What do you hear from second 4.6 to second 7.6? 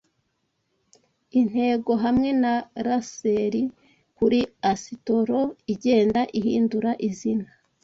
asitoro igenda ihindura izina